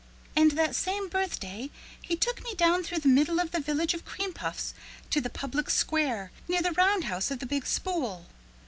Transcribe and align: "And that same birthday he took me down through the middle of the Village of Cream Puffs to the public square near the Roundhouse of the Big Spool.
"And 0.35 0.53
that 0.53 0.75
same 0.75 1.09
birthday 1.09 1.69
he 2.01 2.15
took 2.15 2.43
me 2.43 2.55
down 2.55 2.81
through 2.83 3.01
the 3.01 3.07
middle 3.07 3.39
of 3.39 3.51
the 3.51 3.59
Village 3.59 3.93
of 3.93 4.03
Cream 4.03 4.33
Puffs 4.33 4.73
to 5.11 5.21
the 5.21 5.29
public 5.29 5.69
square 5.69 6.31
near 6.47 6.63
the 6.63 6.71
Roundhouse 6.71 7.29
of 7.29 7.37
the 7.37 7.45
Big 7.45 7.67
Spool. 7.67 8.25